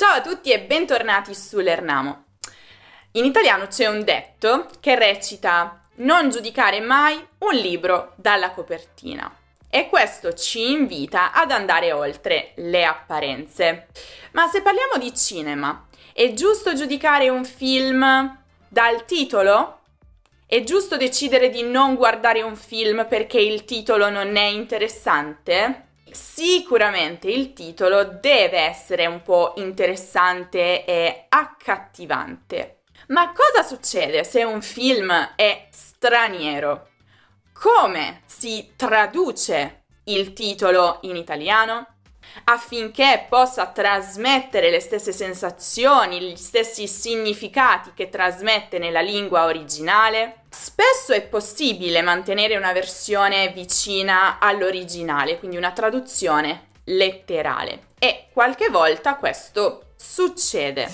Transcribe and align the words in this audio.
Ciao 0.00 0.14
a 0.14 0.22
tutti 0.22 0.50
e 0.50 0.62
bentornati 0.62 1.34
su 1.34 1.58
Lernamo. 1.58 2.24
In 3.12 3.26
italiano 3.26 3.66
c'è 3.66 3.86
un 3.86 4.02
detto 4.02 4.66
che 4.80 4.94
recita 4.94 5.78
non 5.96 6.30
giudicare 6.30 6.80
mai 6.80 7.22
un 7.40 7.54
libro 7.54 8.14
dalla 8.16 8.52
copertina. 8.52 9.30
E 9.68 9.90
questo 9.90 10.32
ci 10.32 10.70
invita 10.70 11.32
ad 11.32 11.50
andare 11.50 11.92
oltre 11.92 12.52
le 12.54 12.86
apparenze. 12.86 13.88
Ma 14.32 14.46
se 14.46 14.62
parliamo 14.62 14.96
di 14.96 15.14
cinema, 15.14 15.86
è 16.14 16.32
giusto 16.32 16.72
giudicare 16.72 17.28
un 17.28 17.44
film 17.44 18.38
dal 18.68 19.04
titolo? 19.04 19.80
È 20.46 20.62
giusto 20.62 20.96
decidere 20.96 21.50
di 21.50 21.62
non 21.62 21.94
guardare 21.94 22.40
un 22.40 22.56
film 22.56 23.06
perché 23.06 23.38
il 23.38 23.66
titolo 23.66 24.08
non 24.08 24.34
è 24.34 24.46
interessante? 24.46 25.88
Sicuramente 26.12 27.28
il 27.28 27.52
titolo 27.52 28.04
deve 28.04 28.58
essere 28.58 29.06
un 29.06 29.22
po' 29.22 29.54
interessante 29.56 30.84
e 30.84 31.26
accattivante. 31.28 32.82
Ma 33.08 33.32
cosa 33.32 33.66
succede 33.66 34.24
se 34.24 34.44
un 34.44 34.62
film 34.62 35.10
è 35.36 35.68
straniero? 35.70 36.88
Come 37.52 38.22
si 38.26 38.72
traduce 38.76 39.84
il 40.04 40.32
titolo 40.32 40.98
in 41.02 41.16
italiano? 41.16 41.86
affinché 42.44 43.26
possa 43.28 43.66
trasmettere 43.66 44.70
le 44.70 44.80
stesse 44.80 45.12
sensazioni, 45.12 46.20
gli 46.20 46.36
stessi 46.36 46.86
significati 46.86 47.92
che 47.94 48.08
trasmette 48.08 48.78
nella 48.78 49.00
lingua 49.00 49.44
originale. 49.44 50.39
Spesso 50.50 51.12
è 51.12 51.22
possibile 51.22 52.02
mantenere 52.02 52.56
una 52.56 52.72
versione 52.72 53.52
vicina 53.52 54.38
all'originale, 54.40 55.38
quindi 55.38 55.56
una 55.56 55.70
traduzione 55.70 56.68
letterale 56.84 57.88
e 57.98 58.26
qualche 58.32 58.68
volta 58.68 59.14
questo 59.14 59.92
succede. 59.96 60.90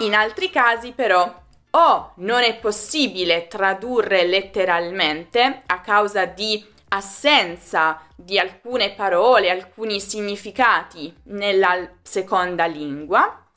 In 0.00 0.14
altri 0.14 0.50
casi 0.50 0.92
però 0.92 1.46
o 1.70 2.12
non 2.16 2.42
è 2.42 2.56
possibile 2.56 3.48
tradurre 3.48 4.24
letteralmente 4.24 5.62
a 5.66 5.80
causa 5.80 6.24
di 6.24 6.64
assenza 6.90 8.00
di 8.14 8.38
alcune 8.38 8.92
parole, 8.92 9.50
alcuni 9.50 10.00
significati 10.00 11.14
nella 11.24 11.88
seconda 12.02 12.66
lingua, 12.66 13.47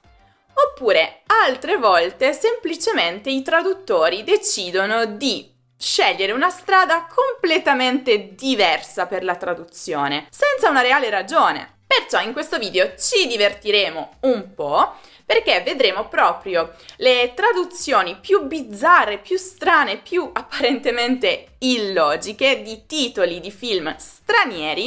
oppure 0.67 1.22
altre 1.26 1.78
volte 1.78 2.34
semplicemente 2.34 3.30
i 3.30 3.42
traduttori 3.42 4.23
decidono 4.23 5.06
di 5.06 5.50
scegliere 5.78 6.31
una 6.31 6.50
strada 6.50 7.08
completamente 7.08 8.36
diversa 8.36 9.08
per 9.08 9.23
la 9.23 9.36
traduzione, 9.36 10.28
senza 10.30 10.70
una 10.70 10.82
reale 10.82 11.09
ragione. 11.09 11.80
Perciò 11.88 12.22
in 12.22 12.32
questo 12.32 12.58
video 12.58 12.94
ci 12.95 13.28
divertiremo 13.28 14.17
un 14.22 14.54
po' 14.54 14.95
perché 15.26 15.62
vedremo 15.62 16.08
proprio 16.08 16.73
le 16.98 17.34
traduzioni 17.34 18.17
più 18.20 18.45
bizzarre, 18.45 19.17
più 19.17 19.38
strane, 19.38 19.98
più 19.98 20.30
apparentemente 20.32 21.56
illogiche 21.59 22.62
di 22.62 22.86
titoli 22.86 23.39
di 23.39 23.52
film 23.52 23.95
stranieri 23.98 24.86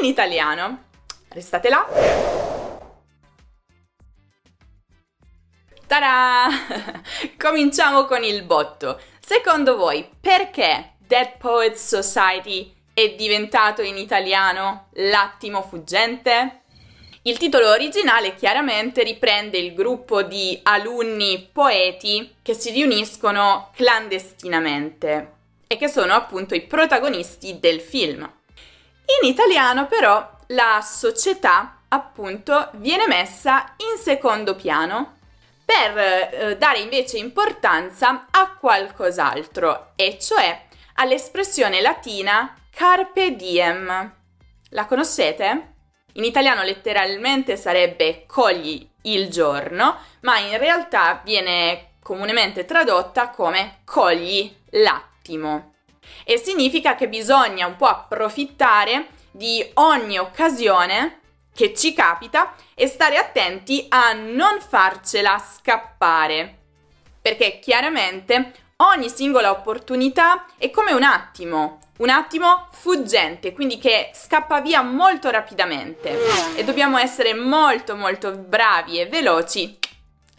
in 0.00 0.04
italiano. 0.04 0.84
Restate 1.28 1.68
là! 1.68 2.47
Tada! 5.88 6.48
Cominciamo 7.38 8.04
con 8.04 8.22
il 8.22 8.42
botto. 8.42 9.00
Secondo 9.18 9.74
voi 9.74 10.06
perché 10.20 10.96
Dead 10.98 11.38
Poets 11.38 11.96
Society 11.96 12.74
è 12.92 13.14
diventato 13.14 13.80
in 13.80 13.96
italiano 13.96 14.88
L'attimo 14.96 15.62
fuggente? 15.62 16.60
Il 17.22 17.38
titolo 17.38 17.70
originale 17.70 18.34
chiaramente 18.34 19.02
riprende 19.02 19.56
il 19.56 19.72
gruppo 19.72 20.22
di 20.22 20.60
alunni 20.64 21.48
poeti 21.50 22.34
che 22.42 22.52
si 22.52 22.70
riuniscono 22.70 23.70
clandestinamente 23.74 25.32
e 25.66 25.78
che 25.78 25.88
sono 25.88 26.12
appunto 26.12 26.54
i 26.54 26.66
protagonisti 26.66 27.58
del 27.58 27.80
film. 27.80 28.30
In 29.22 29.26
italiano 29.26 29.86
però 29.86 30.36
la 30.48 30.82
società 30.82 31.78
appunto 31.88 32.68
viene 32.74 33.06
messa 33.06 33.74
in 33.78 33.98
secondo 33.98 34.54
piano 34.54 35.16
per 35.68 35.98
eh, 35.98 36.56
dare 36.56 36.78
invece 36.78 37.18
importanza 37.18 38.28
a 38.30 38.56
qualcos'altro, 38.58 39.92
e 39.96 40.18
cioè 40.18 40.62
all'espressione 40.94 41.82
latina 41.82 42.56
carpe 42.74 43.36
diem. 43.36 44.14
La 44.70 44.86
conoscete? 44.86 45.74
In 46.14 46.24
italiano 46.24 46.62
letteralmente 46.62 47.58
sarebbe 47.58 48.24
cogli 48.26 48.88
il 49.02 49.28
giorno, 49.28 49.98
ma 50.20 50.38
in 50.38 50.56
realtà 50.56 51.20
viene 51.22 51.90
comunemente 52.02 52.64
tradotta 52.64 53.28
come 53.28 53.80
cogli 53.84 54.50
l'attimo. 54.70 55.74
E 56.24 56.38
significa 56.38 56.94
che 56.94 57.08
bisogna 57.08 57.66
un 57.66 57.76
po' 57.76 57.88
approfittare 57.88 59.08
di 59.30 59.62
ogni 59.74 60.16
occasione 60.16 61.20
che 61.58 61.74
ci 61.74 61.92
capita 61.92 62.54
e 62.72 62.86
stare 62.86 63.16
attenti 63.16 63.86
a 63.88 64.12
non 64.12 64.60
farcela 64.60 65.40
scappare. 65.40 66.56
Perché 67.20 67.58
chiaramente 67.58 68.52
ogni 68.76 69.08
singola 69.08 69.50
opportunità 69.50 70.46
è 70.56 70.70
come 70.70 70.92
un 70.92 71.02
attimo, 71.02 71.80
un 71.96 72.10
attimo 72.10 72.68
fuggente, 72.70 73.52
quindi 73.54 73.78
che 73.78 74.12
scappa 74.14 74.60
via 74.60 74.82
molto 74.82 75.30
rapidamente 75.30 76.16
e 76.54 76.62
dobbiamo 76.62 76.96
essere 76.96 77.34
molto 77.34 77.96
molto 77.96 78.30
bravi 78.36 79.00
e 79.00 79.06
veloci 79.06 79.76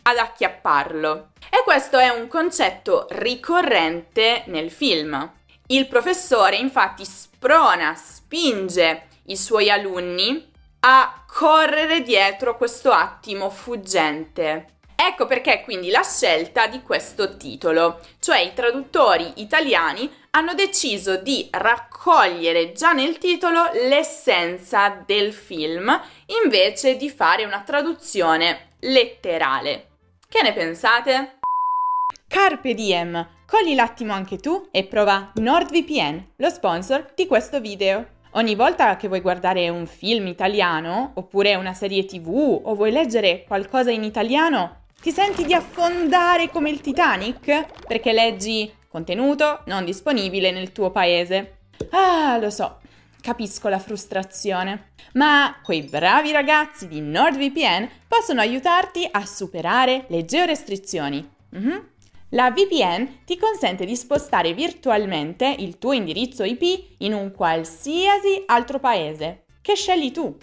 ad 0.04 0.16
acchiapparlo. 0.16 1.32
E 1.50 1.64
questo 1.66 1.98
è 1.98 2.08
un 2.08 2.30
concetto 2.30 3.08
ricorrente 3.10 4.44
nel 4.46 4.72
film. 4.72 5.34
Il 5.68 5.86
professore 5.88 6.56
infatti 6.56 7.04
sprona, 7.04 7.94
spinge 7.94 9.08
i 9.26 9.36
suoi 9.36 9.70
alunni 9.70 10.49
a 10.82 11.24
correre 11.28 12.02
dietro 12.02 12.58
questo 12.58 12.92
attimo 12.92 13.50
fuggente. 13.50 14.78
Ecco 14.96 15.28
perché 15.28 15.62
quindi 15.64 15.90
la 15.90 16.04
scelta 16.04 16.68
di 16.68 16.82
questo 16.82 17.38
titolo, 17.38 18.00
cioè 18.20 18.40
i 18.40 18.54
traduttori 18.54 19.32
italiani 19.36 20.12
hanno 20.32 20.54
deciso 20.54 21.16
di 21.16 21.48
raccogliere 21.52 22.74
già 22.74 22.92
nel 22.92 23.18
titolo 23.18 23.70
l'essenza 23.88 25.02
del 25.06 25.34
film 25.34 25.90
invece 26.44 26.98
di 26.98 27.10
fare 27.10 27.46
una 27.46 27.62
traduzione 27.62 28.74
letterale. 28.80 29.88
Che 30.28 30.42
ne 30.42 30.54
pensate? 30.54 31.40
Carpe 32.28 32.74
diem, 32.74 33.28
cogli 33.48 33.76
l'attimo 33.76 34.14
anche 34.14 34.38
tu 34.38 34.68
e 34.70 34.84
prova 34.84 35.32
NordVPN, 35.36 36.34
lo 36.36 36.50
sponsor 36.50 37.14
di 37.16 37.26
questo 37.26 37.60
video. 37.62 38.18
Ogni 38.34 38.54
volta 38.54 38.96
che 38.96 39.08
vuoi 39.08 39.22
guardare 39.22 39.70
un 39.70 39.88
film 39.88 40.28
italiano, 40.28 41.12
oppure 41.16 41.56
una 41.56 41.74
serie 41.74 42.06
tv, 42.06 42.62
o 42.64 42.76
vuoi 42.76 42.92
leggere 42.92 43.44
qualcosa 43.48 43.90
in 43.90 44.04
italiano, 44.04 44.84
ti 45.02 45.12
senti 45.12 45.46
di 45.46 45.54
affondare 45.54 46.50
come 46.50 46.70
il 46.70 46.80
Titanic? 46.80 47.88
Perché 47.88 48.12
leggi 48.12 48.72
contenuto 48.88 49.62
non 49.66 49.84
disponibile 49.84 50.52
nel 50.52 50.72
tuo 50.72 50.92
paese. 50.92 51.58
Ah, 51.90 52.38
lo 52.38 52.52
so, 52.52 52.80
capisco 53.22 53.68
la 53.68 53.80
frustrazione. 53.80 54.92
Ma 55.14 55.56
quei 55.64 55.82
bravi 55.82 56.32
ragazzi 56.32 56.88
di 56.88 57.02
NordVPN 57.02 57.90
possono 58.08 58.42
aiutarti 58.42 59.08
a 59.10 59.26
superare 59.26 60.06
le 60.10 60.26
georestrizioni. 60.26 61.28
Mm-hmm. 61.56 61.78
La 62.34 62.52
VPN 62.52 63.24
ti 63.26 63.38
consente 63.38 63.86
di 63.86 63.96
spostare 63.96 64.54
virtualmente 64.54 65.48
il 65.58 65.80
tuo 65.80 65.94
indirizzo 65.94 66.44
IP 66.44 66.98
in 67.00 67.14
un 67.14 67.32
qualsiasi 67.32 68.44
altro 68.46 68.78
paese. 68.78 69.46
Che 69.60 69.74
scegli 69.76 70.12
tu? 70.12 70.38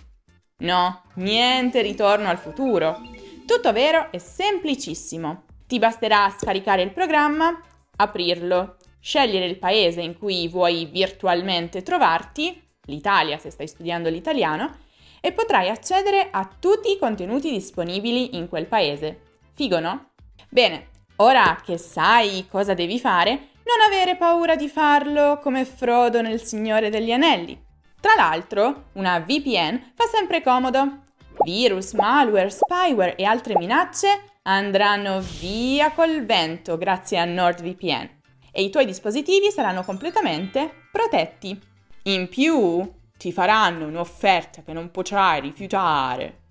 No, 0.58 1.02
niente 1.14 1.82
ritorno 1.82 2.28
al 2.28 2.38
futuro. 2.38 3.02
Tutto 3.46 3.72
vero 3.72 4.08
e 4.10 4.18
semplicissimo. 4.18 5.44
Ti 5.64 5.78
basterà 5.78 6.34
scaricare 6.36 6.82
il 6.82 6.92
programma, 6.92 7.56
aprirlo, 7.98 8.78
scegliere 8.98 9.46
il 9.46 9.58
paese 9.58 10.00
in 10.00 10.18
cui 10.18 10.48
vuoi 10.48 10.86
virtualmente 10.86 11.84
trovarti, 11.84 12.60
l'Italia 12.86 13.38
se 13.38 13.50
stai 13.50 13.68
studiando 13.68 14.08
l'italiano, 14.08 14.78
e 15.20 15.30
potrai 15.30 15.68
accedere 15.68 16.30
a 16.32 16.50
tutti 16.58 16.90
i 16.90 16.98
contenuti 16.98 17.48
disponibili 17.52 18.36
in 18.36 18.48
quel 18.48 18.66
paese. 18.66 19.20
Figo, 19.52 19.78
no? 19.78 20.10
Bene, 20.48 20.94
ora 21.16 21.60
che 21.64 21.78
sai 21.78 22.46
cosa 22.50 22.74
devi 22.74 22.98
fare, 22.98 23.30
non 23.30 23.84
avere 23.86 24.16
paura 24.16 24.56
di 24.56 24.68
farlo 24.68 25.38
come 25.42 25.64
Frodo 25.64 26.20
nel 26.20 26.40
Signore 26.40 26.90
degli 26.90 27.12
Anelli. 27.12 27.60
Tra 28.00 28.14
l'altro, 28.16 28.90
una 28.94 29.18
VPN 29.18 29.92
fa 29.94 30.04
sempre 30.04 30.42
comodo 30.42 31.04
Virus, 31.44 31.92
malware, 31.92 32.50
spyware 32.50 33.16
e 33.16 33.24
altre 33.24 33.56
minacce 33.56 34.36
andranno 34.42 35.20
via 35.40 35.90
col 35.92 36.24
vento 36.24 36.78
grazie 36.78 37.18
a 37.18 37.24
NordVPN 37.24 38.08
e 38.52 38.62
i 38.62 38.70
tuoi 38.70 38.86
dispositivi 38.86 39.50
saranno 39.50 39.82
completamente 39.82 40.88
protetti. 40.90 41.60
In 42.04 42.28
più, 42.28 42.90
ti 43.18 43.32
faranno 43.32 43.86
un'offerta 43.86 44.62
che 44.62 44.72
non 44.72 44.90
potrai 44.90 45.40
rifiutare. 45.40 46.44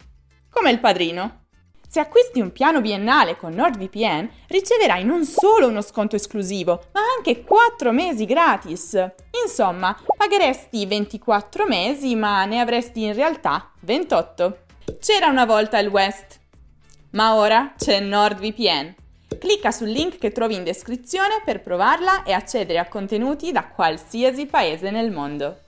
Come 0.50 0.70
il 0.70 0.80
padrino. 0.80 1.45
Se 1.88 2.00
acquisti 2.00 2.42
un 2.42 2.52
piano 2.52 2.82
biennale 2.82 3.38
con 3.38 3.54
NordVPN, 3.54 4.30
riceverai 4.48 5.04
non 5.06 5.24
solo 5.24 5.68
uno 5.68 5.82
sconto 5.82 6.16
esclusivo, 6.16 6.88
ma 6.92 7.02
anche 7.16 7.44
4 7.44 7.92
mesi 7.92 8.26
gratis. 8.26 8.98
Insomma, 9.44 9.98
pagheresti 10.18 10.86
24 10.86 11.66
mesi, 11.66 12.16
ma 12.16 12.44
ne 12.46 12.60
avresti 12.60 13.04
in 13.04 13.14
realtà 13.14 13.72
28. 13.82 14.58
C'era 15.00 15.28
una 15.28 15.46
volta 15.46 15.80
il 15.80 15.88
West, 15.88 16.40
ma 17.12 17.36
ora 17.36 17.74
c'è 17.78 18.00
NordVPN. 18.02 18.96
Clicca 19.40 19.72
sul 19.72 19.90
link 19.90 20.18
che 20.18 20.32
trovi 20.32 20.56
in 20.56 20.64
descrizione 20.64 21.42
per 21.44 21.62
provarla 21.62 22.24
e 22.24 22.34
accedere 22.34 22.80
a 22.80 22.88
contenuti 22.88 23.52
da 23.52 23.68
qualsiasi 23.68 24.46
paese 24.46 24.92
nel 24.92 25.12
mondo. 25.12 25.60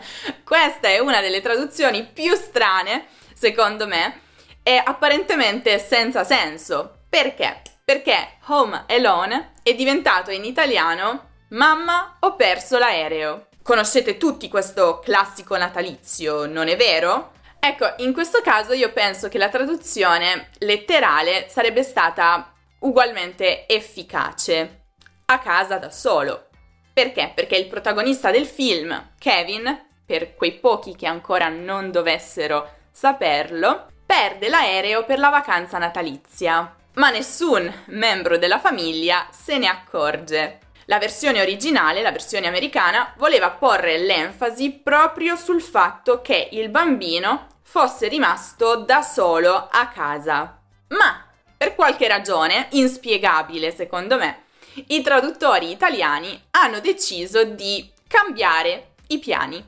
Questa 0.44 0.88
è 0.88 0.98
una 0.98 1.20
delle 1.20 1.40
traduzioni 1.40 2.04
più 2.04 2.34
strane, 2.34 3.06
secondo 3.34 3.86
me, 3.86 4.20
e 4.62 4.80
apparentemente 4.82 5.78
senza 5.78 6.24
senso. 6.24 7.00
Perché? 7.08 7.62
Perché 7.84 8.38
Home 8.46 8.84
Alone 8.88 9.52
è 9.62 9.74
diventato 9.74 10.30
in 10.30 10.44
italiano 10.44 11.30
Mamma 11.52 12.16
ho 12.20 12.34
perso 12.34 12.78
l'aereo. 12.78 13.48
Conoscete 13.62 14.16
tutti 14.16 14.48
questo 14.48 15.00
classico 15.00 15.54
natalizio, 15.58 16.46
non 16.46 16.68
è 16.68 16.76
vero? 16.76 17.32
Ecco, 17.60 17.92
in 17.98 18.14
questo 18.14 18.40
caso 18.40 18.72
io 18.72 18.90
penso 18.90 19.28
che 19.28 19.36
la 19.36 19.50
traduzione 19.50 20.48
letterale 20.60 21.48
sarebbe 21.50 21.82
stata 21.82 22.54
ugualmente 22.80 23.68
efficace. 23.68 24.84
A 25.26 25.38
casa 25.40 25.76
da 25.76 25.90
solo. 25.90 26.48
Perché? 26.92 27.32
Perché 27.34 27.56
il 27.56 27.68
protagonista 27.68 28.30
del 28.30 28.46
film, 28.46 29.10
Kevin, 29.18 29.86
per 30.04 30.34
quei 30.34 30.52
pochi 30.52 30.94
che 30.94 31.06
ancora 31.06 31.48
non 31.48 31.90
dovessero 31.90 32.80
saperlo, 32.90 33.86
perde 34.04 34.48
l'aereo 34.48 35.04
per 35.04 35.18
la 35.18 35.30
vacanza 35.30 35.78
natalizia. 35.78 36.74
Ma 36.94 37.08
nessun 37.08 37.72
membro 37.86 38.36
della 38.36 38.58
famiglia 38.58 39.26
se 39.30 39.56
ne 39.56 39.68
accorge. 39.68 40.58
La 40.86 40.98
versione 40.98 41.40
originale, 41.40 42.02
la 42.02 42.12
versione 42.12 42.46
americana, 42.46 43.14
voleva 43.16 43.50
porre 43.50 43.96
l'enfasi 43.98 44.72
proprio 44.72 45.36
sul 45.36 45.62
fatto 45.62 46.20
che 46.20 46.48
il 46.52 46.68
bambino 46.68 47.46
fosse 47.62 48.08
rimasto 48.08 48.76
da 48.76 49.00
solo 49.00 49.68
a 49.70 49.86
casa. 49.88 50.58
Ma 50.88 51.24
per 51.56 51.74
qualche 51.74 52.08
ragione, 52.08 52.66
inspiegabile 52.72 53.70
secondo 53.70 54.18
me, 54.18 54.42
i 54.88 55.02
traduttori 55.02 55.70
italiani 55.70 56.40
hanno 56.50 56.80
deciso 56.80 57.44
di 57.44 57.90
cambiare 58.06 58.94
i 59.08 59.18
piani. 59.18 59.64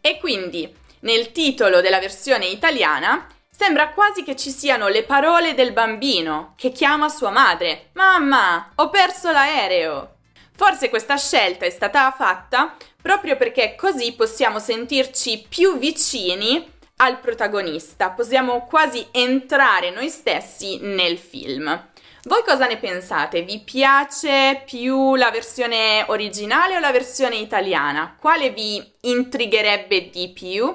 E 0.00 0.18
quindi 0.18 0.72
nel 1.00 1.32
titolo 1.32 1.80
della 1.80 1.98
versione 1.98 2.46
italiana 2.46 3.26
sembra 3.50 3.90
quasi 3.90 4.22
che 4.22 4.36
ci 4.36 4.50
siano 4.50 4.88
le 4.88 5.04
parole 5.04 5.54
del 5.54 5.72
bambino 5.72 6.54
che 6.56 6.72
chiama 6.72 7.08
sua 7.08 7.30
madre. 7.30 7.90
Mamma, 7.92 8.72
ho 8.76 8.90
perso 8.90 9.30
l'aereo. 9.30 10.16
Forse 10.56 10.88
questa 10.88 11.16
scelta 11.16 11.64
è 11.66 11.70
stata 11.70 12.10
fatta 12.12 12.76
proprio 13.00 13.36
perché 13.36 13.74
così 13.76 14.12
possiamo 14.14 14.58
sentirci 14.58 15.46
più 15.48 15.78
vicini 15.78 16.72
al 16.96 17.18
protagonista, 17.18 18.10
possiamo 18.10 18.66
quasi 18.66 19.06
entrare 19.10 19.90
noi 19.90 20.08
stessi 20.08 20.78
nel 20.80 21.18
film. 21.18 21.88
Voi 22.26 22.42
cosa 22.42 22.66
ne 22.66 22.78
pensate? 22.78 23.42
Vi 23.42 23.60
piace 23.60 24.62
più 24.64 25.14
la 25.14 25.30
versione 25.30 26.06
originale 26.08 26.74
o 26.74 26.80
la 26.80 26.90
versione 26.90 27.36
italiana? 27.36 28.16
Quale 28.18 28.48
vi 28.48 28.82
intrigherebbe 29.02 30.08
di 30.08 30.32
più? 30.32 30.74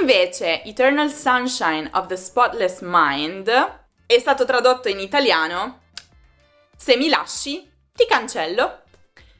Invece, 0.00 0.62
Eternal 0.64 1.12
Sunshine 1.12 1.90
of 1.92 2.06
the 2.06 2.16
Spotless 2.16 2.78
Mind 2.80 3.48
è 4.06 4.18
stato 4.18 4.46
tradotto 4.46 4.88
in 4.88 4.98
italiano 4.98 5.80
Se 6.78 6.96
mi 6.96 7.10
lasci, 7.10 7.70
ti 7.92 8.06
cancello. 8.06 8.84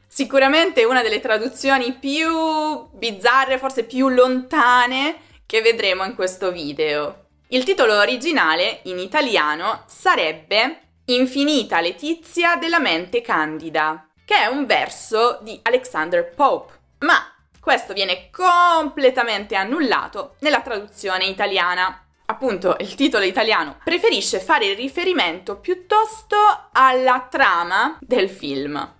Sicuramente 0.05 0.83
una 0.83 1.01
delle 1.01 1.21
traduzioni 1.21 1.93
più 1.93 2.87
bizzarre, 2.91 3.57
forse 3.57 3.83
più 3.83 4.09
lontane 4.09 5.21
che 5.47 5.61
vedremo 5.61 6.03
in 6.03 6.13
questo 6.13 6.51
video. 6.51 7.28
Il 7.51 7.63
titolo 7.63 7.97
originale 7.97 8.81
in 8.83 8.99
italiano 8.99 9.81
sarebbe 9.87 10.81
Infinita 11.05 11.81
letizia 11.81 12.57
della 12.57 12.77
mente 12.77 13.21
candida, 13.21 14.07
che 14.23 14.35
è 14.35 14.45
un 14.45 14.67
verso 14.67 15.39
di 15.41 15.59
Alexander 15.63 16.31
Pope, 16.35 16.73
ma 16.99 17.15
questo 17.59 17.93
viene 17.93 18.29
completamente 18.29 19.55
annullato 19.55 20.35
nella 20.41 20.61
traduzione 20.61 21.25
italiana. 21.25 22.05
Appunto, 22.27 22.75
il 22.81 22.93
titolo 22.93 23.25
italiano 23.25 23.79
preferisce 23.83 24.39
fare 24.39 24.75
riferimento 24.75 25.57
piuttosto 25.57 26.35
alla 26.71 27.25
trama 27.31 27.97
del 27.99 28.29
film. 28.29 28.95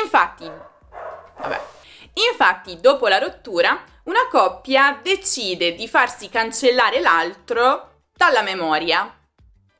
Infatti, 0.00 0.48
vabbè, 1.40 1.60
infatti 2.30 2.78
dopo 2.78 3.08
la 3.08 3.18
rottura 3.18 3.82
una 4.10 4.26
coppia 4.28 4.98
decide 5.00 5.76
di 5.76 5.86
farsi 5.86 6.28
cancellare 6.28 6.98
l'altro 6.98 8.06
dalla 8.12 8.42
memoria. 8.42 9.16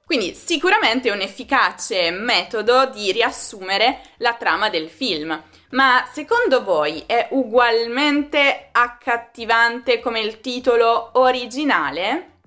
Quindi 0.06 0.34
sicuramente 0.34 1.08
è 1.08 1.12
un 1.12 1.20
efficace 1.20 2.12
metodo 2.12 2.86
di 2.86 3.10
riassumere 3.10 4.02
la 4.18 4.34
trama 4.34 4.68
del 4.70 4.88
film. 4.88 5.42
Ma 5.70 6.08
secondo 6.12 6.62
voi 6.62 7.02
è 7.06 7.26
ugualmente 7.30 8.68
accattivante 8.70 9.98
come 9.98 10.20
il 10.20 10.40
titolo 10.40 11.10
originale? 11.14 12.38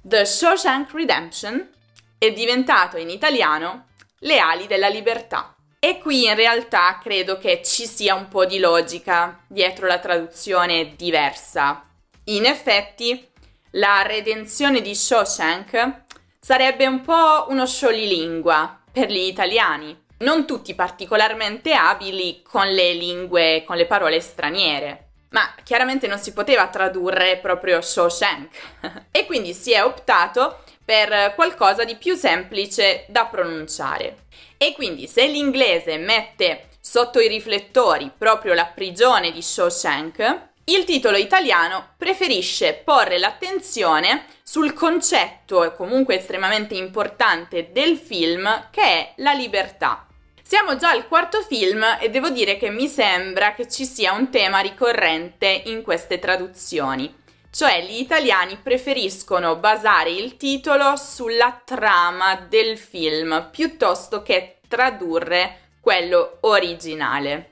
The 0.00 0.24
Shawshank 0.24 0.92
Redemption 0.94 1.68
è 2.16 2.32
diventato 2.32 2.96
in 2.96 3.10
italiano 3.10 3.88
Le 4.20 4.38
ali 4.38 4.66
della 4.66 4.88
libertà. 4.88 5.57
E 5.80 5.98
qui 5.98 6.24
in 6.24 6.34
realtà 6.34 6.98
credo 7.00 7.38
che 7.38 7.62
ci 7.62 7.86
sia 7.86 8.16
un 8.16 8.26
po' 8.26 8.44
di 8.44 8.58
logica 8.58 9.44
dietro 9.46 9.86
la 9.86 10.00
traduzione 10.00 10.96
diversa. 10.96 11.84
In 12.24 12.46
effetti, 12.46 13.24
la 13.72 14.02
redenzione 14.02 14.80
di 14.80 14.92
Shawshank 14.92 16.02
sarebbe 16.40 16.84
un 16.86 17.02
po' 17.02 17.46
uno 17.50 17.64
scioglilingua 17.64 18.80
per 18.90 19.08
gli 19.08 19.18
italiani, 19.18 19.96
non 20.18 20.46
tutti 20.46 20.74
particolarmente 20.74 21.72
abili 21.72 22.42
con 22.42 22.66
le 22.66 22.92
lingue, 22.94 23.62
con 23.64 23.76
le 23.76 23.86
parole 23.86 24.20
straniere. 24.20 25.10
Ma 25.30 25.54
chiaramente 25.62 26.08
non 26.08 26.18
si 26.18 26.32
poteva 26.32 26.66
tradurre 26.66 27.36
proprio 27.36 27.80
Shawshank 27.80 29.06
e 29.12 29.26
quindi 29.26 29.52
si 29.52 29.72
è 29.72 29.84
optato 29.84 30.64
per 30.88 31.34
qualcosa 31.34 31.84
di 31.84 31.96
più 31.96 32.14
semplice 32.14 33.04
da 33.08 33.26
pronunciare. 33.26 34.20
E 34.56 34.72
quindi 34.72 35.06
se 35.06 35.26
l'inglese 35.26 35.98
mette 35.98 36.68
sotto 36.80 37.20
i 37.20 37.28
riflettori 37.28 38.10
proprio 38.16 38.54
la 38.54 38.64
prigione 38.64 39.30
di 39.30 39.42
Shawshank, 39.42 40.48
il 40.64 40.84
titolo 40.84 41.18
italiano 41.18 41.88
preferisce 41.98 42.72
porre 42.72 43.18
l'attenzione 43.18 44.24
sul 44.42 44.72
concetto 44.72 45.74
comunque 45.76 46.16
estremamente 46.16 46.74
importante 46.74 47.68
del 47.70 47.98
film 47.98 48.68
che 48.70 48.82
è 48.82 49.12
la 49.16 49.34
libertà. 49.34 50.06
Siamo 50.42 50.76
già 50.76 50.88
al 50.88 51.06
quarto 51.06 51.42
film 51.42 51.84
e 52.00 52.08
devo 52.08 52.30
dire 52.30 52.56
che 52.56 52.70
mi 52.70 52.88
sembra 52.88 53.52
che 53.52 53.68
ci 53.68 53.84
sia 53.84 54.12
un 54.12 54.30
tema 54.30 54.60
ricorrente 54.60 55.48
in 55.66 55.82
queste 55.82 56.18
traduzioni 56.18 57.14
cioè 57.58 57.82
gli 57.84 57.98
italiani 57.98 58.56
preferiscono 58.56 59.56
basare 59.56 60.10
il 60.10 60.36
titolo 60.36 60.94
sulla 60.94 61.60
trama 61.64 62.36
del 62.36 62.78
film 62.78 63.48
piuttosto 63.50 64.22
che 64.22 64.60
tradurre 64.68 65.72
quello 65.80 66.36
originale. 66.42 67.50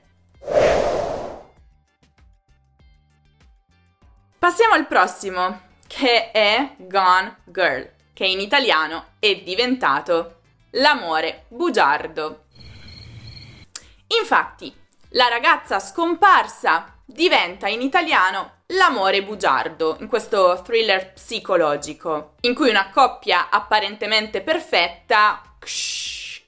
Passiamo 4.39 4.75
al 4.75 4.87
prossimo, 4.87 5.63
che 5.87 6.31
è 6.31 6.75
Gone 6.77 7.39
Girl, 7.43 7.91
che 8.13 8.25
in 8.25 8.39
italiano 8.39 9.07
è 9.19 9.35
diventato 9.41 10.39
l'amore 10.71 11.47
bugiardo. 11.49 12.45
Infatti, 14.21 14.73
la 15.09 15.27
ragazza 15.27 15.79
scomparsa 15.79 17.01
diventa 17.03 17.67
in 17.67 17.81
italiano 17.81 18.56
L'amore 18.73 19.23
bugiardo, 19.23 19.95
in 20.01 20.07
questo 20.07 20.61
thriller 20.61 21.13
psicologico, 21.13 22.33
in 22.41 22.53
cui 22.53 22.69
una 22.69 22.89
coppia 22.89 23.49
apparentemente 23.49 24.41
perfetta 24.41 25.41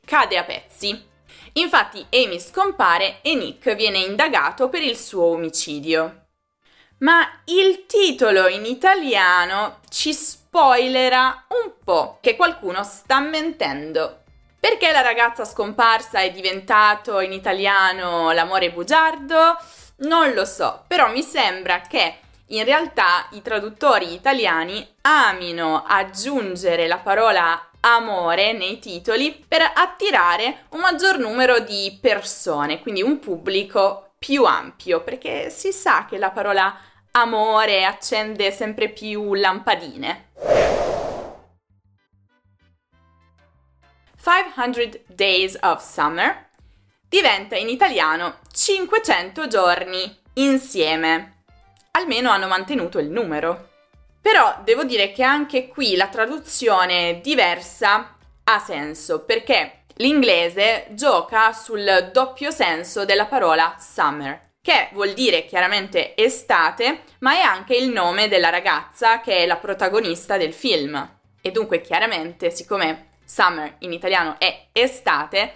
cade 0.04 0.38
a 0.38 0.44
pezzi. 0.44 1.08
Infatti 1.54 2.06
Amy 2.12 2.42
scompare 2.42 3.20
e 3.22 3.36
Nick 3.36 3.74
viene 3.74 4.00
indagato 4.00 4.68
per 4.68 4.82
il 4.82 4.98
suo 4.98 5.28
omicidio. 5.28 6.26
Ma 7.00 7.26
il 7.46 7.86
titolo 7.86 8.50
in 8.50 8.66
italiano 8.66 9.80
ci 9.88 10.14
spoilerà 10.14 11.46
un 11.64 11.72
po' 11.82 12.18
che 12.20 12.36
qualcuno 12.36 12.84
sta 12.84 13.22
mentendo. 13.22 14.24
Perché 14.60 14.92
la 14.92 15.00
ragazza 15.00 15.46
scomparsa 15.46 16.20
è 16.20 16.32
diventato 16.32 17.22
in 17.22 17.32
italiano 17.32 18.34
l'amore 18.34 18.72
bugiardo? 18.72 19.56
Non 20.00 20.34
lo 20.34 20.46
so, 20.46 20.86
però 20.88 21.12
mi 21.12 21.22
sembra 21.22 21.82
che 21.82 22.20
in 22.48 22.64
realtà 22.64 23.28
i 23.32 23.42
traduttori 23.42 24.14
italiani 24.14 24.88
amino 25.02 25.84
aggiungere 25.86 26.88
la 26.88 27.00
parola 27.00 27.70
amore 27.82 28.54
nei 28.54 28.80
titoli 28.80 29.46
per 29.48 29.62
attirare 29.62 30.66
un 30.70 30.80
maggior 30.80 31.18
numero 31.18 31.60
di 31.60 31.98
persone, 32.02 32.80
quindi 32.82 33.02
un 33.02 33.20
pubblico 33.20 34.14
più 34.18 34.46
ampio, 34.46 35.02
perché 35.02 35.50
si 35.50 35.72
sa 35.72 36.06
che 36.06 36.18
la 36.18 36.32
parola 36.32 36.78
amore 37.12 37.84
accende 37.84 38.52
sempre 38.52 38.90
più 38.90 39.34
lampadine. 39.34 40.28
500 44.22 45.02
Days 45.08 45.58
of 45.62 45.82
Summer 45.82 46.49
diventa 47.10 47.56
in 47.56 47.68
italiano 47.68 48.38
500 48.54 49.48
giorni 49.48 50.18
insieme. 50.34 51.44
Almeno 51.92 52.30
hanno 52.30 52.48
mantenuto 52.48 53.00
il 53.00 53.10
numero. 53.10 53.68
Però 54.22 54.60
devo 54.64 54.84
dire 54.84 55.12
che 55.12 55.24
anche 55.24 55.68
qui 55.68 55.96
la 55.96 56.08
traduzione 56.08 57.20
diversa 57.22 58.16
ha 58.44 58.60
senso 58.60 59.26
perché 59.26 59.86
l'inglese 59.96 60.88
gioca 60.92 61.52
sul 61.52 62.12
doppio 62.14 62.52
senso 62.52 63.06
della 63.06 63.26
parola 63.26 63.76
summer, 63.80 64.52
che 64.62 64.90
vuol 64.94 65.14
dire 65.14 65.46
chiaramente 65.46 66.16
estate, 66.16 67.04
ma 67.20 67.34
è 67.34 67.42
anche 67.42 67.76
il 67.76 67.90
nome 67.90 68.28
della 68.28 68.50
ragazza 68.50 69.20
che 69.20 69.38
è 69.38 69.46
la 69.46 69.58
protagonista 69.58 70.38
del 70.38 70.54
film. 70.54 71.18
E 71.42 71.52
dunque 71.52 71.82
chiaramente, 71.82 72.52
siccome 72.52 73.10
summer 73.26 73.76
in 73.80 73.94
italiano 73.94 74.36
è 74.38 74.68
estate, 74.72 75.56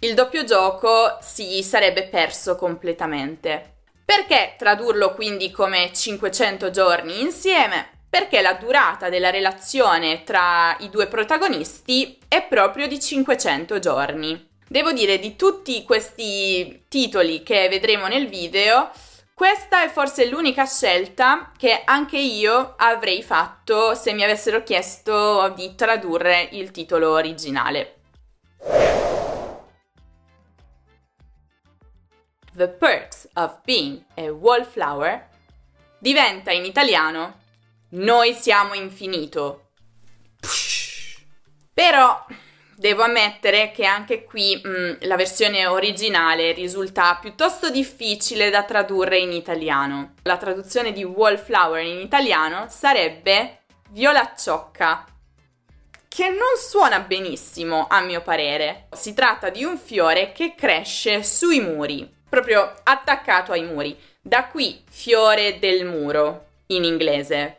il 0.00 0.14
doppio 0.14 0.44
gioco 0.44 1.18
si 1.20 1.62
sarebbe 1.62 2.04
perso 2.04 2.54
completamente. 2.56 3.76
Perché 4.04 4.54
tradurlo 4.56 5.12
quindi 5.12 5.50
come 5.50 5.92
500 5.92 6.70
giorni 6.70 7.20
insieme? 7.20 7.90
Perché 8.08 8.40
la 8.40 8.54
durata 8.54 9.08
della 9.08 9.30
relazione 9.30 10.24
tra 10.24 10.76
i 10.80 10.88
due 10.88 11.08
protagonisti 11.08 12.18
è 12.26 12.46
proprio 12.46 12.86
di 12.86 12.98
500 12.98 13.78
giorni. 13.78 14.48
Devo 14.66 14.92
dire, 14.92 15.18
di 15.18 15.34
tutti 15.36 15.82
questi 15.82 16.84
titoli 16.88 17.42
che 17.42 17.68
vedremo 17.68 18.06
nel 18.06 18.28
video, 18.28 18.90
questa 19.34 19.82
è 19.84 19.88
forse 19.88 20.26
l'unica 20.26 20.64
scelta 20.64 21.52
che 21.56 21.82
anche 21.84 22.18
io 22.18 22.74
avrei 22.76 23.22
fatto 23.22 23.94
se 23.94 24.12
mi 24.12 24.22
avessero 24.22 24.62
chiesto 24.62 25.52
di 25.54 25.74
tradurre 25.74 26.48
il 26.52 26.70
titolo 26.70 27.12
originale. 27.12 27.94
The 32.54 32.68
Perks 32.68 33.28
of 33.34 33.60
Being 33.64 34.04
a 34.14 34.30
Wallflower 34.30 35.28
diventa 35.98 36.50
in 36.50 36.64
italiano 36.64 37.40
Noi 37.90 38.34
siamo 38.34 38.74
infinito. 38.74 39.70
Però 41.72 42.26
devo 42.76 43.02
ammettere 43.02 43.70
che 43.70 43.84
anche 43.84 44.24
qui 44.24 44.60
mh, 44.62 44.68
mm, 44.68 44.92
la 45.00 45.16
versione 45.16 45.66
originale 45.66 46.52
risulta 46.52 47.16
piuttosto 47.20 47.70
difficile 47.70 48.50
da 48.50 48.64
tradurre 48.64 49.18
in 49.18 49.32
italiano. 49.32 50.14
La 50.22 50.36
traduzione 50.36 50.92
di 50.92 51.04
Wallflower 51.04 51.82
in 51.82 52.00
italiano 52.00 52.66
sarebbe 52.68 53.60
violacciocca, 53.90 55.04
che 56.08 56.28
non 56.28 56.56
suona 56.56 57.00
benissimo 57.00 57.86
a 57.88 58.00
mio 58.00 58.22
parere. 58.22 58.88
Si 58.92 59.14
tratta 59.14 59.50
di 59.50 59.64
un 59.64 59.78
fiore 59.78 60.32
che 60.32 60.54
cresce 60.54 61.22
sui 61.22 61.60
muri 61.60 62.16
proprio 62.28 62.72
attaccato 62.82 63.52
ai 63.52 63.62
muri. 63.62 63.98
Da 64.20 64.46
qui 64.46 64.82
fiore 64.88 65.58
del 65.58 65.84
muro 65.84 66.46
in 66.68 66.84
inglese. 66.84 67.56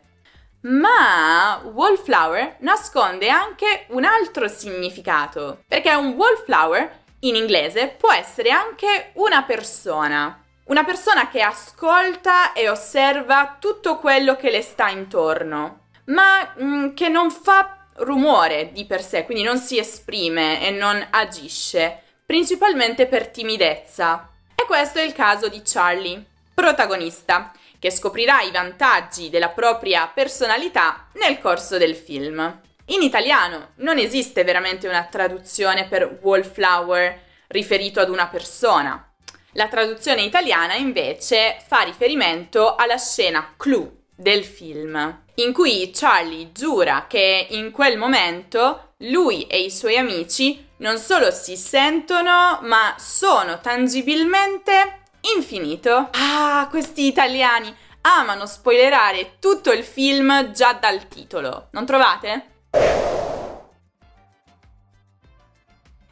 Ma 0.62 1.62
wallflower 1.64 2.58
nasconde 2.60 3.30
anche 3.30 3.86
un 3.90 4.04
altro 4.04 4.48
significato, 4.48 5.64
perché 5.68 5.94
un 5.94 6.10
wallflower 6.10 6.98
in 7.22 7.36
inglese 7.36 7.96
può 7.98 8.12
essere 8.12 8.52
anche 8.52 9.12
una 9.14 9.44
persona. 9.44 10.44
Una 10.66 10.84
persona 10.84 11.30
che 11.30 11.42
ascolta 11.42 12.54
e 12.54 12.70
osserva 12.70 13.58
tutto 13.60 13.98
quello 13.98 14.36
che 14.36 14.52
le 14.52 14.62
sta 14.62 14.90
intorno, 14.90 15.88
ma 16.06 16.54
mh, 16.56 16.64
mm, 16.64 16.94
che 16.94 17.10
non 17.10 17.32
fa 17.32 17.88
rumore 18.00 18.72
di 18.72 18.86
per 18.86 19.02
sé, 19.02 19.26
quindi 19.26 19.44
non 19.44 19.58
si 19.58 19.80
esprime 19.80 20.66
e 20.66 20.72
non 20.72 21.06
agisce, 21.10 22.04
principalmente 22.26 23.08
per 23.08 23.30
timidezza. 23.30 24.30
E 24.60 24.66
questo 24.66 25.00
è 25.00 25.04
il 25.04 25.14
caso 25.14 25.48
di 25.48 25.62
Charlie, 25.64 26.22
protagonista, 26.54 27.50
che 27.80 27.90
scoprirà 27.90 28.42
i 28.42 28.52
vantaggi 28.52 29.30
della 29.30 29.48
propria 29.48 30.12
personalità 30.14 31.08
nel 31.14 31.40
corso 31.40 31.78
del 31.78 31.96
film. 31.96 32.60
In 32.88 33.02
italiano 33.02 33.70
non 33.76 33.98
esiste 33.98 34.44
veramente 34.44 34.90
una 34.90 35.08
traduzione 35.10 35.88
per 35.88 36.20
wallflower 36.22 37.22
riferito 37.48 38.02
ad 38.02 38.10
una 38.10 38.28
persona. 38.28 39.10
La 39.54 39.70
traduzione 39.70 40.24
italiana 40.24 40.74
invece 40.74 41.58
fa 41.66 41.84
riferimento 41.84 42.76
alla 42.76 42.98
scena 42.98 43.54
clou 43.56 43.90
del 44.14 44.44
film, 44.44 45.22
in 45.36 45.54
cui 45.54 45.90
Charlie 45.94 46.52
giura 46.52 47.06
che 47.08 47.48
in 47.52 47.72
quel 47.72 47.98
momento 47.98 48.92
lui 48.98 49.48
e 49.48 49.62
i 49.62 49.72
suoi 49.72 49.96
amici 49.96 50.68
non 50.80 50.98
solo 50.98 51.32
si 51.32 51.56
sentono, 51.56 52.60
ma 52.62 52.96
sono 52.98 53.60
tangibilmente 53.60 55.02
infinito. 55.36 56.10
Ah, 56.12 56.68
questi 56.70 57.06
italiani 57.06 57.74
amano 58.02 58.46
spoilerare 58.46 59.38
tutto 59.40 59.72
il 59.72 59.84
film 59.84 60.52
già 60.52 60.74
dal 60.74 61.08
titolo, 61.08 61.68
non 61.72 61.86
trovate? 61.86 62.58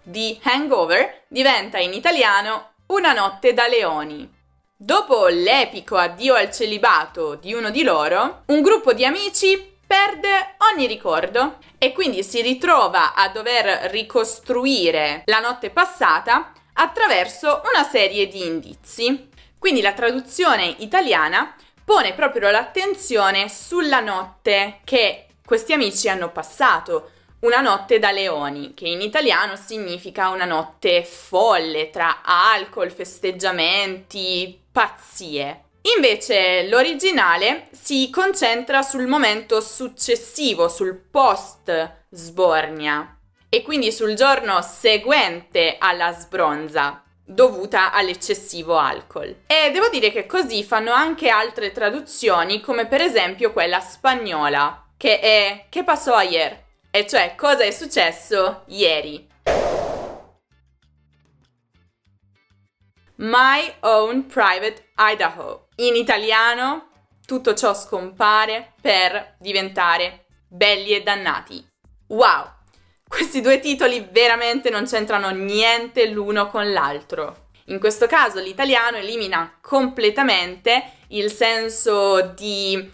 The 0.03 0.39
Hangover 0.43 1.23
diventa 1.27 1.77
in 1.77 1.93
italiano 1.93 2.71
Una 2.87 3.11
notte 3.11 3.53
da 3.53 3.67
leoni. 3.67 4.35
Dopo 4.77 5.27
l'epico 5.27 5.97
addio 5.97 6.35
al 6.35 6.51
celibato 6.51 7.35
di 7.35 7.53
uno 7.53 7.69
di 7.69 7.83
loro, 7.83 8.43
un 8.45 8.61
gruppo 8.61 8.93
di 8.93 9.03
amici 9.03 9.76
perde 9.87 10.55
ogni 10.73 10.85
ricordo 10.85 11.59
e 11.77 11.93
quindi 11.93 12.21
si 12.23 12.41
ritrova 12.41 13.13
a 13.13 13.29
dover 13.29 13.89
ricostruire 13.89 15.23
la 15.25 15.39
notte 15.39 15.69
passata 15.69 16.51
attraverso 16.73 17.61
una 17.73 17.83
serie 17.83 18.27
di 18.27 18.45
indizi. 18.45 19.29
Quindi 19.57 19.81
la 19.81 19.93
traduzione 19.93 20.65
italiana 20.79 21.55
pone 21.83 22.13
proprio 22.13 22.51
l'attenzione 22.51 23.47
sulla 23.47 24.01
notte 24.01 24.81
che 24.83 25.27
questi 25.45 25.71
amici 25.71 26.09
hanno 26.09 26.31
passato, 26.31 27.11
una 27.39 27.61
notte 27.61 27.97
da 27.97 28.11
leoni, 28.11 28.73
che 28.73 28.87
in 28.87 28.99
italiano 28.99 29.55
significa 29.55 30.29
una 30.29 30.45
notte 30.45 31.05
folle 31.05 31.89
tra 31.89 32.21
alcol, 32.23 32.91
festeggiamenti, 32.91 34.59
pazzie. 34.69 35.66
Invece 35.95 36.67
l'originale 36.67 37.69
si 37.71 38.09
concentra 38.09 38.81
sul 38.81 39.07
momento 39.07 39.61
successivo, 39.61 40.67
sul 40.67 40.95
post 40.95 42.05
sbornia 42.09 43.17
e 43.47 43.61
quindi 43.61 43.91
sul 43.93 44.13
giorno 44.13 44.61
seguente 44.61 45.77
alla 45.79 46.11
sbronza 46.11 47.03
dovuta 47.23 47.93
all'eccessivo 47.93 48.77
alcol. 48.77 49.43
E 49.47 49.71
devo 49.71 49.87
dire 49.89 50.11
che 50.11 50.25
così 50.25 50.63
fanno 50.63 50.91
anche 50.91 51.29
altre 51.29 51.71
traduzioni, 51.71 52.59
come 52.59 52.87
per 52.87 53.01
esempio 53.01 53.53
quella 53.53 53.79
spagnola, 53.79 54.87
che 54.97 55.19
è 55.19 55.65
che 55.69 55.83
passò 55.83 56.15
ayer, 56.15 56.63
e 56.91 57.05
cioè 57.07 57.35
cosa 57.35 57.63
è 57.63 57.71
successo 57.71 58.63
ieri. 58.67 59.26
My 63.19 63.73
Own 63.79 64.27
Private 64.27 64.89
Idaho. 64.95 65.69
In 65.77 65.95
italiano 65.95 66.89
tutto 67.25 67.55
ciò 67.55 67.73
scompare 67.73 68.73
per 68.79 69.37
diventare 69.39 70.25
belli 70.47 70.91
e 70.91 71.01
dannati. 71.01 71.65
Wow! 72.09 72.45
Questi 73.07 73.41
due 73.41 73.59
titoli 73.59 74.07
veramente 74.11 74.69
non 74.69 74.85
c'entrano 74.85 75.31
niente 75.31 76.07
l'uno 76.09 76.47
con 76.49 76.71
l'altro. 76.71 77.47
In 77.65 77.79
questo 77.79 78.05
caso 78.05 78.39
l'italiano 78.39 78.97
elimina 78.97 79.57
completamente 79.61 80.91
il 81.07 81.31
senso 81.31 82.21
di 82.35 82.91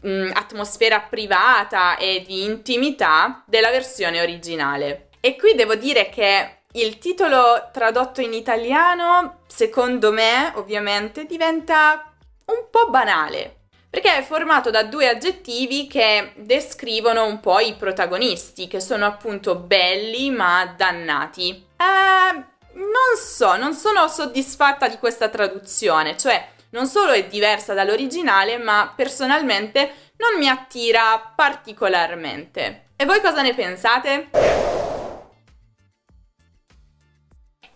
mh, 0.00 0.08
mm, 0.08 0.30
atmosfera 0.32 1.00
privata 1.00 1.96
e 1.96 2.22
di 2.24 2.44
intimità 2.44 3.42
della 3.48 3.70
versione 3.70 4.20
originale. 4.20 5.08
E 5.18 5.34
qui 5.34 5.56
devo 5.56 5.74
dire 5.74 6.08
che 6.08 6.55
il 6.80 6.98
titolo 6.98 7.68
tradotto 7.72 8.20
in 8.20 8.32
italiano, 8.32 9.40
secondo 9.46 10.12
me, 10.12 10.52
ovviamente, 10.56 11.24
diventa 11.24 12.12
un 12.46 12.66
po' 12.70 12.90
banale. 12.90 13.56
perché 13.96 14.18
è 14.18 14.22
formato 14.22 14.68
da 14.68 14.82
due 14.82 15.08
aggettivi 15.08 15.86
che 15.86 16.32
descrivono 16.36 17.24
un 17.24 17.40
po' 17.40 17.60
i 17.60 17.76
protagonisti, 17.76 18.68
che 18.68 18.78
sono 18.78 19.06
appunto 19.06 19.54
belli 19.54 20.28
ma 20.28 20.70
dannati. 20.76 21.66
Eh, 21.78 22.34
non 22.74 23.16
so, 23.16 23.56
non 23.56 23.72
sono 23.72 24.06
soddisfatta 24.06 24.86
di 24.88 24.98
questa 24.98 25.30
traduzione, 25.30 26.14
cioè 26.18 26.46
non 26.72 26.86
solo 26.86 27.12
è 27.12 27.24
diversa 27.24 27.72
dall'originale, 27.72 28.58
ma 28.58 28.92
personalmente 28.94 30.12
non 30.18 30.38
mi 30.38 30.46
attira 30.48 31.32
particolarmente. 31.34 32.88
E 32.96 33.06
voi 33.06 33.22
cosa 33.22 33.40
ne 33.40 33.54
pensate? 33.54 34.75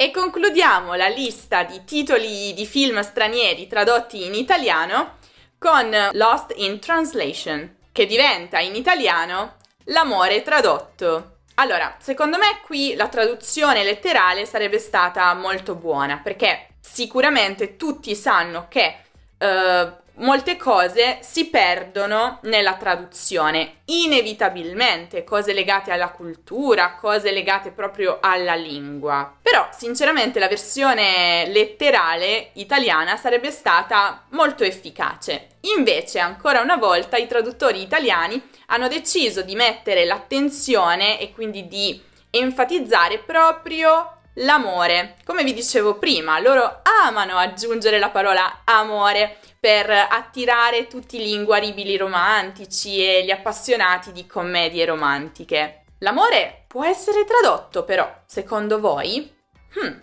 E 0.02 0.11
concludiamo 0.11 0.95
la 0.95 1.09
lista 1.09 1.62
di 1.62 1.85
titoli 1.85 2.54
di 2.54 2.64
film 2.64 3.02
stranieri 3.02 3.66
tradotti 3.66 4.25
in 4.25 4.33
italiano 4.33 5.19
con 5.59 5.95
Lost 6.12 6.54
in 6.57 6.80
Translation, 6.80 7.76
che 7.92 8.07
diventa 8.07 8.61
in 8.61 8.76
italiano 8.76 9.57
L'amore 9.85 10.40
tradotto. 10.40 11.40
Allora, 11.57 11.97
secondo 11.99 12.38
me 12.38 12.62
qui 12.64 12.95
la 12.95 13.09
traduzione 13.09 13.85
letterale 13.85 14.47
sarebbe 14.47 14.78
stata 14.78 15.35
molto 15.35 15.75
buona, 15.75 16.16
perché 16.16 16.69
sicuramente 16.80 17.76
tutti 17.76 18.14
sanno 18.14 18.69
che 18.71 19.02
uh, 19.37 20.00
molte 20.21 20.57
cose 20.57 21.19
si 21.21 21.47
perdono 21.49 22.39
nella 22.43 22.75
traduzione, 22.75 23.81
inevitabilmente, 23.87 25.25
cose 25.25 25.53
legate 25.53 25.91
alla 25.91 26.11
cultura, 26.11 26.95
cose 26.95 27.33
legate 27.33 27.71
proprio 27.71 28.19
alla 28.21 28.55
lingua. 28.55 29.35
Però, 29.43 29.69
sinceramente, 29.73 30.39
la 30.39 30.49
versione 30.49 31.47
letterale 31.49 32.50
italiana 32.55 33.17
sarebbe 33.17 33.50
stata 33.50 34.25
molto 34.31 34.65
efficace. 34.65 35.49
Invece, 35.77 36.19
ancora 36.19 36.61
una 36.61 36.77
volta, 36.77 37.17
i 37.17 37.27
traduttori 37.27 37.83
italiani 37.83 38.41
hanno 38.67 38.89
deciso 38.89 39.43
di 39.43 39.55
mettere 39.55 40.05
l'attenzione 40.05 41.21
e 41.21 41.33
quindi 41.33 41.67
di 41.67 42.00
enfatizzare 42.31 43.19
proprio 43.19 44.20
l'amore. 44.34 45.16
Come 45.25 45.44
vi 45.44 45.54
dicevo 45.54 45.99
prima, 45.99 46.38
loro 46.40 46.80
amano 47.04 47.37
aggiungere 47.37 47.99
la 47.99 48.10
parola 48.10 48.60
amore 48.64 49.38
per 49.58 49.90
attirare 49.90 50.87
tutti 50.87 51.18
gli 51.18 51.32
inguaribili 51.32 51.96
romantici 51.96 53.04
e 53.04 53.25
gli 53.25 53.30
appassionati 53.30 54.12
di 54.12 54.26
commedie 54.26 54.87
romantiche. 54.87 55.84
L'amore 55.99 56.64
può 56.66 56.84
essere 56.84 57.25
tradotto 57.25 57.84
però, 57.84 58.10
secondo 58.25 58.80
voi? 58.80 59.30
Hmm. 59.75 59.99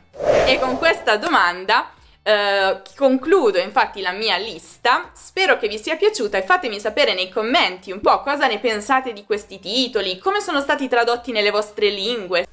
E 0.46 0.60
con 0.60 0.78
questa 0.78 1.18
domanda 1.18 1.92
Uh, 2.28 2.82
concludo 2.98 3.58
infatti 3.58 4.02
la 4.02 4.12
mia 4.12 4.36
lista, 4.36 5.12
spero 5.14 5.58
che 5.58 5.70
vi 5.70 5.78
sia 5.78 5.96
piaciuta 5.96 6.38
e 6.38 6.44
fatemi 6.44 6.78
sapere 6.78 7.14
nei 7.14 7.30
commenti 7.30 7.90
un 7.90 8.02
po' 8.02 8.20
cosa 8.20 8.48
ne 8.48 8.60
pensate 8.60 9.14
di 9.14 9.24
questi 9.24 9.60
titoli, 9.60 10.18
come 10.18 10.42
sono 10.42 10.60
stati 10.60 10.90
tradotti 10.90 11.32
nelle 11.32 11.52
vostre 11.52 11.88
lingue, 11.88 12.46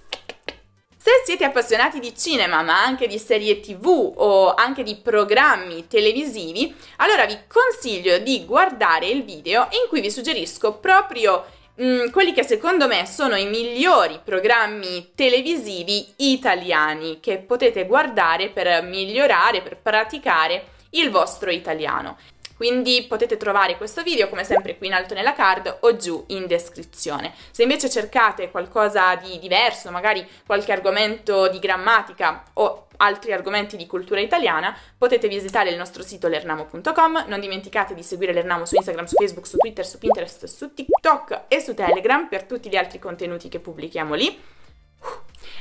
se 1.05 1.11
siete 1.23 1.45
appassionati 1.45 2.01
di 2.01 2.17
cinema, 2.17 2.63
ma 2.63 2.83
anche 2.83 3.07
di 3.07 3.19
serie 3.19 3.61
tv 3.61 4.15
o 4.17 4.55
anche 4.55 4.83
di 4.83 4.97
programmi 4.97 5.87
televisivi, 5.87 6.75
allora 6.97 7.27
vi 7.27 7.41
consiglio 7.47 8.17
di 8.21 8.47
guardare 8.47 9.09
il 9.09 9.23
video 9.23 9.65
in 9.65 9.87
cui 9.91 10.01
vi 10.01 10.11
suggerisco 10.11 10.79
proprio 10.79 11.45
mh, 11.75 11.85
mm, 11.85 12.09
quelli 12.09 12.33
che 12.33 12.43
secondo 12.43 12.87
me 12.87 13.05
sono 13.05 13.37
i 13.37 13.45
migliori 13.45 14.19
programmi 14.25 15.11
televisivi 15.15 16.11
italiani 16.17 17.21
che 17.21 17.37
potete 17.37 17.85
guardare 17.85 18.49
per 18.49 18.83
migliorare, 18.83 19.61
per 19.61 19.77
praticare 19.77 20.69
il 20.93 21.11
vostro 21.11 21.51
italiano. 21.51 22.17
Quindi 22.57 23.05
potete 23.09 23.37
trovare 23.37 23.77
questo 23.77 24.03
video 24.03 24.29
come 24.29 24.45
sempre 24.45 24.77
qui 24.77 24.87
in 24.87 24.93
alto 24.93 25.15
nella 25.15 25.33
card 25.33 25.79
o 25.81 25.97
giù 25.97 26.25
in 26.29 26.47
descrizione. 26.47 27.35
Se 27.51 27.63
invece 27.63 27.91
cercate 27.91 28.51
qualcosa 28.51 29.15
di 29.17 29.39
diverso, 29.39 29.91
magari 29.91 30.27
qualche 30.47 30.73
argomento 30.73 31.49
di 31.49 31.59
grammatica 31.59 32.45
o 32.55 32.87
altri 32.99 33.33
argomenti 33.33 33.77
di 33.77 33.87
cultura 33.87 34.21
italiana, 34.21 34.77
potete 34.97 35.27
visitare 35.29 35.71
il 35.71 35.77
nostro 35.77 36.03
sito 36.03 36.29
lernamo.com. 36.29 37.25
Non 37.27 37.41
dimenticate 37.41 37.95
di 37.95 38.03
seguire 38.03 38.33
l'Ernamo 38.33 38.65
su 38.65 38.77
Instagram, 38.77 39.07
su 39.07 39.17
Facebook, 39.17 39.47
su 39.47 39.57
Twitter, 39.57 39.85
su 39.85 39.99
Pinterest, 39.99 40.45
su 40.47 40.73
TikTok 40.73 41.43
e 41.49 41.61
su 41.61 41.75
Telegram 41.75 42.29
per 42.29 42.45
tutti 42.45 42.69
gli 42.69 42.77
altri 42.77 42.99
contenuti 42.99 43.49
che 43.49 43.59
pubblichiamo 43.59 44.15
lì. 44.15 44.41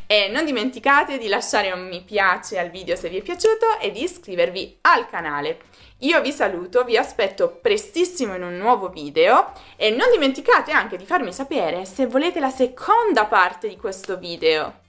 E 0.05 0.27
non 0.27 0.45
dimenticate 0.45 1.17
di 1.17 1.27
lasciare 1.27 1.71
un 1.71 1.87
mi 1.87 2.03
piace 2.03 2.59
al 2.59 2.69
video 2.69 2.95
se 2.95 3.09
vi 3.09 3.17
è 3.17 3.21
piaciuto 3.21 3.79
e 3.79 3.91
di 3.91 4.03
iscrivervi 4.03 4.79
al 4.81 5.07
canale. 5.07 5.61
Io 5.99 6.21
vi 6.21 6.31
saluto, 6.31 6.83
vi 6.83 6.97
aspetto 6.97 7.49
prestissimo 7.61 8.35
in 8.35 8.43
un 8.43 8.57
nuovo 8.57 8.89
video 8.89 9.53
e 9.77 9.89
non 9.89 10.11
dimenticate 10.11 10.71
anche 10.71 10.97
di 10.97 11.05
farmi 11.05 11.31
sapere 11.31 11.85
se 11.85 12.05
volete 12.05 12.39
la 12.39 12.49
seconda 12.49 13.25
parte 13.25 13.69
di 13.69 13.77
questo 13.77 14.17
video. 14.17 14.81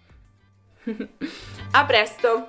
A 1.71 1.85
presto! 1.85 2.49